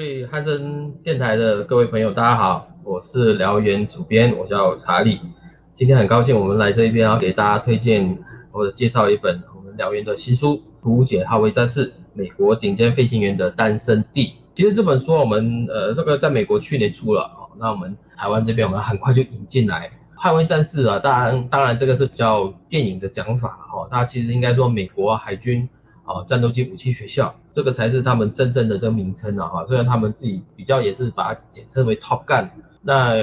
[0.00, 5.20] 位汉森电台的各位朋友，大家好，我是辽源主编，我叫查理。
[5.74, 8.16] 今天很高兴我们来这一边，要给大家推荐
[8.50, 14.28] 或者介绍一本我们辽源的新书《图解捍卫战士：美国顶尖飞行员的诞生地》。
[14.54, 20.98] 其实这本书我们呃这个在美国去年出了，那我们台湾这边我们很快就引进来《捍卫战士》啊。
[20.98, 25.68] 当然当然这个是比较电影的讲法哈，它其实应该说美国海军。
[26.12, 29.46] 啊，战斗机武器学校，这个才是他们真正的这个名称啊！
[29.46, 32.48] 哈，虽然他们自己比较也是把它简称为 Top Gun，
[32.82, 33.14] 那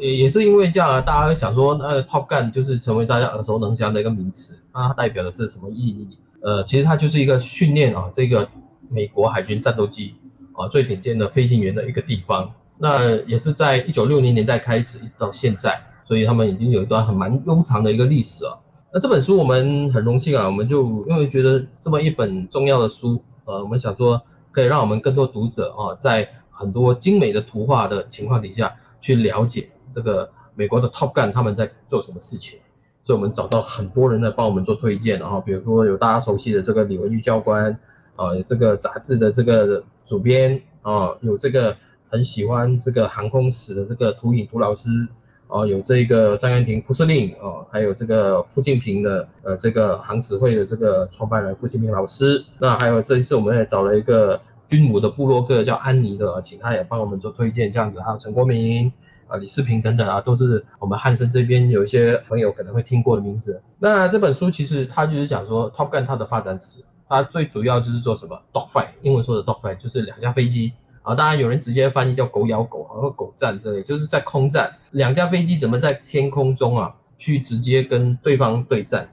[0.00, 6.16] 也是因为这样啊，大家会想说，那 Top Gun 就是成为大家耳熟能详的一个名词，那它代表的是什么意义？
[6.42, 8.48] 呃，其实它就是一个训练啊，这个
[8.88, 10.14] 美国海军战斗机
[10.54, 12.50] 啊最顶尖的飞行员的一个地方。
[12.78, 18.56] 那也是在一九六零年代开始，一直到现在，所以他们已经有一段很蛮悠长的一个历史啊。
[18.92, 32.58] 那这本书我们很荣幸啊，我们就因为觉得这么一本重要的书，呃，我们想说可以让我们更多读者啊，在很多精美的图画的情况底下去了解这个美国的 Top Gun 他们在做什么事情，
[33.04, 37.78] 所以我们找到很多人在帮我们做推荐，然后比如说有大家熟悉的这个李文玉教官，
[38.16, 41.76] 啊，有这个杂志的这个主编啊，有这个
[42.08, 45.06] 很喜欢这个航空史的这个涂影涂老师。
[45.50, 52.44] 哦，有这个张元平副司令哦，还有这个傅敬平的呃，这个航史会的这个创办人傅敬平老师。
[52.58, 58.00] 那还有这一次我们也找了一个军武的部落客叫安妮的，请他也帮我们做推荐，这样子。
[58.00, 58.92] 还有陈国民
[59.26, 63.60] 啊、李世平等等啊，都是我们汉森这边有一些朋友可能会听过的名字。
[63.78, 70.72] 那这本书其实它就是讲说 Top Gun 它的发展史，它最主要就是做什么 Dogfight，英文说的 Dogfight 就是两架飞机。
[71.02, 79.08] 啊，当然有人直接翻译叫“狗咬狗”或“狗战”之类，就是在空战，两架飞机怎么在天空中啊去直接跟对方对战？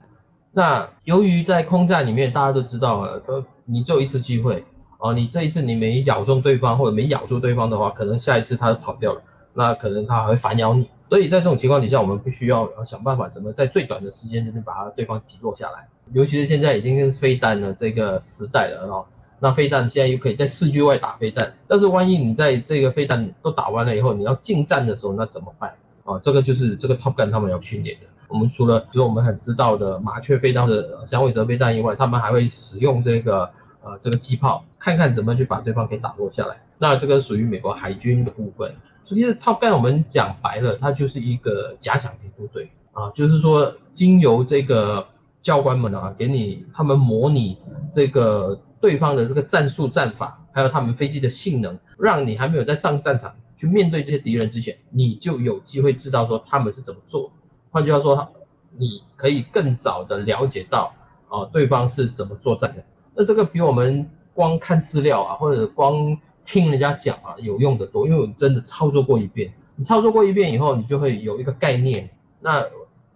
[0.52, 4.64] 那由于在空战里面，大家都知道啊，都你只有一次机会
[4.98, 9.22] 啊，你这一次你没咬中对方或者没咬住对方的话，可能下一次他就跑掉了，
[9.54, 10.88] 那可能他还会反咬你。
[11.08, 15.88] 所以在这种情况底下，我们必须要想办法怎么在最短的时间之内把对方击落下来。
[16.12, 19.04] 尤其是现在已经是飞弹的这个时代了啊。
[19.40, 25.72] 那飞弹现在又可以在市区外打飞弹，但是万一你在这个飞弹都打完了以后，你要近战的时候，那怎么办
[26.04, 26.18] 啊？
[26.20, 28.06] 这个就是这个 Top Gun 他们要训练的。
[28.26, 33.48] 我们除了就是我们很知道的麻雀飞弹的响尾蛇飞弹以外，他们还会使用这个
[33.82, 36.60] 呃这个机炮，看看怎么去把对方给打落下来。
[36.76, 38.74] 那这个属于美国海军的部分。
[39.04, 45.06] 实际上 Top Gun 我们讲白了，它就是一个假想敌部队啊，就是说经由这个
[45.40, 47.56] 教官们啊，给你他们模拟
[47.92, 48.58] 这个。
[48.80, 57.32] 对方的这个战术战法，还有他们飞机的性能，让你还没有在上战场去面对这些敌人之前，你就有机会知道说他们是怎么做。
[57.70, 58.32] 换句话说，
[58.76, 60.94] 你可以更早的了解到
[61.28, 62.84] 啊对方是怎么作战的。
[63.14, 69.52] 那这个比我们光看资料啊，或者光听人家讲啊有用的多，因为我们真的操作过一遍。
[69.74, 72.10] 你操作过一遍以后，你就会有一个概念，
[72.40, 72.64] 那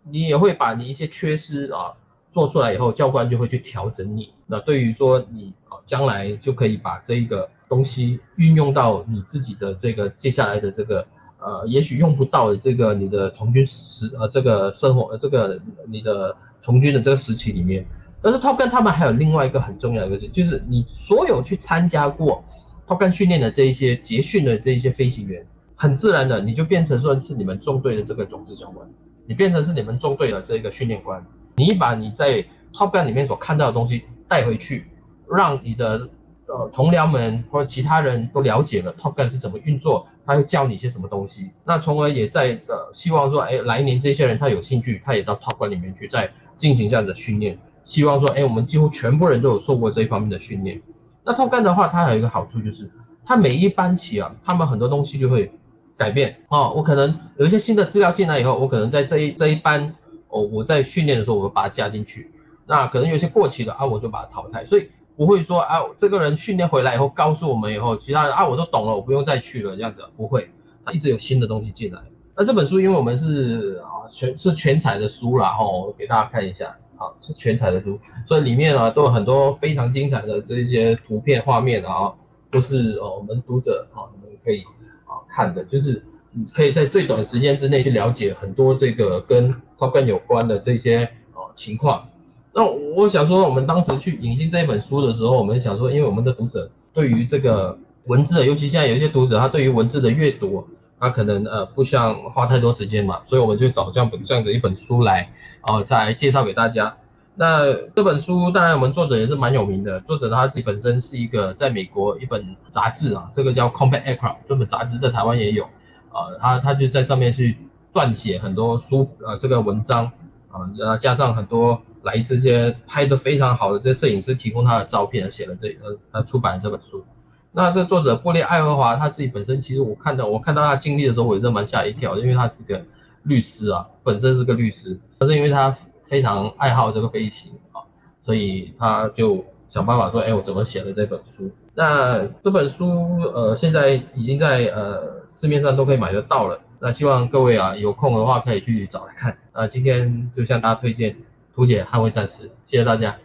[0.03, 1.94] 你也会把你一些缺失啊。
[2.32, 4.32] 做出来以后，教官就会去调整你。
[4.47, 11.06] 那对于说你啊，将来就可以把这一个东西运用到你自己的这个接下来的这个
[11.38, 17.84] 呃，也许用不到的这个你的从军时呃，这个生活呃，这个你的从军的这个时期里面。
[18.22, 22.43] 但是 Top Gun 他们还有另外一个很重要的一个事，就是你所有去参加过
[22.87, 25.44] Top Gun 训练的这一些结训的这一些飞行员，
[25.76, 28.88] 很自然的你就变成说是你们中队的这个种子教官，
[29.26, 31.22] 你变成是你们中队的这个训练官。
[31.56, 34.86] 你把你在 Top Gun 里面所看到的东西带回去，
[35.30, 36.08] 让你的
[36.46, 41.50] 呃同僚们或者其他人都了解了 Top Gun 是怎么运作，他会教你一些什么东西。
[41.64, 47.58] 那从而也在呃希望说，哎，来年这些人他有兴趣，他也到 Top Gun 里面去再进行这样的训练。
[47.84, 50.80] 希望说，哎，我们几乎全部人都有受过这一方面的训练。
[51.24, 52.90] 那 Top Gun 的话，它还有一个好处就是，
[53.24, 55.52] 它每一班起啊，他们很多东西就会
[55.98, 56.72] 改变哦。
[56.74, 59.94] 我可能有一些新的资料进来以后，我可能在这一这一班。
[60.32, 62.32] 哦，我在训练的时候，我把它加进去。
[62.66, 64.65] 那可能有些过期的啊，我就把它淘汰。
[64.65, 70.50] 所以不会说啊，这个人训练回来以后告诉我们以后，其他人啊我都懂了，我不用再去了这样子，不会。
[70.84, 72.00] 他一直有新的东西进来。
[72.34, 75.64] 那这本书因为我们是啊全是全彩的书啦，哈，
[75.99, 82.11] 给大家看一下，好是全彩的书，所以里面啊都有很多非常精彩的这些图片画面啊，
[82.50, 84.62] 都是哦我们读者啊你们可以
[85.05, 86.02] 啊看的，就是。
[86.32, 92.08] 你可以在最短时间之内去了解很多这个跟 Top Gun 有关的这些呃情况。
[92.55, 100.67] 那我想说，我们当时去引进这一本书的时候，我们想说，因为我们的读者对于这个文字，尤其现在有一些读者，他对于文字的阅读，
[101.00, 105.31] 他可能呃不需要花太多时间嘛，所以我们就找这样本这样子一本书来，
[105.62, 106.96] 哦，再介绍给大家。
[107.34, 115.67] 那这本书当然我们作者也是蛮有名的，作者他自己本身是一个在美国一本杂志啊，这个叫 Compact Aircraft 这本杂志在台湾也有
[116.12, 117.56] 啊，他他就在上面去
[117.93, 120.06] 撰写很多书呃这个文章
[120.50, 127.05] 啊，然后加上很多来这些拍的非常好的这摄影师提供他的照片，写了这呃他出版了这本书。
[127.53, 132.82] 那这作者布列爱荷华他自己本身其实我看到我看到他经历的时候，我也是蛮吓一跳，因为他是个
[133.25, 135.76] 律师啊，本身是个律师，但是因为他。
[136.08, 137.81] 非常爱好这个飞行啊，
[138.20, 141.50] 所以他就想办法说，哎，我怎么写了这本书？
[141.74, 146.60] 那这本书呃，现在已经在呃市面上都可以买得到了。
[146.78, 149.38] 那希望各位啊有空的话可以去找来看。
[149.54, 151.12] 那今天就向大家推荐
[151.54, 153.16] 《图解捍卫战士》，谢谢大家。